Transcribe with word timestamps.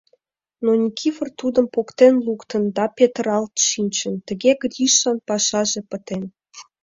Но 0.63 0.71
Никифор 0.83 1.27
тудым 1.39 1.65
поктен 1.75 2.13
луктын 2.25 2.63
да 2.75 2.85
петыралт 2.97 3.55
шинчын, 3.69 4.13
тыге 4.27 4.51
Гришан 4.61 5.17
пашаже 5.27 5.81
пытен. 5.89 6.23